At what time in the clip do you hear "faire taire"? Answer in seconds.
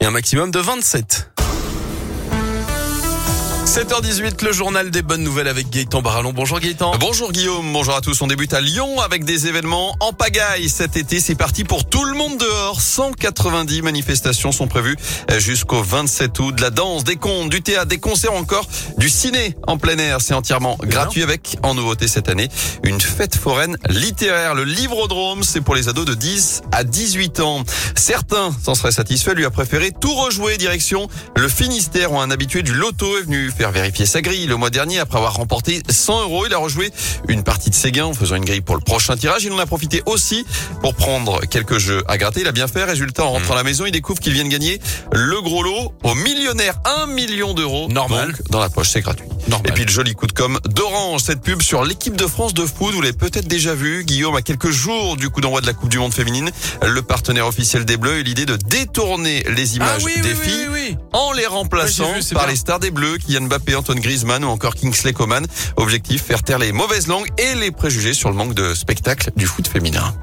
66.22-66.58